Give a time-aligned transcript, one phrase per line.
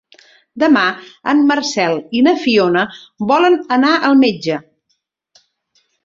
[0.61, 0.83] Demà
[1.33, 2.85] en Marcel i na Fiona
[3.33, 4.57] volen anar al metge.